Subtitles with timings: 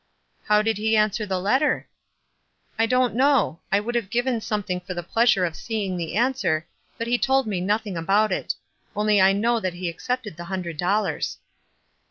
[0.45, 1.87] "How did he answer the letter?"
[2.79, 3.59] "I don't know.
[3.71, 6.65] I would have given some thing for the pleasure of seeing the answer,
[6.97, 8.55] but he told me nothing about it;
[8.95, 11.37] only I know that he accepted the hundred dollars."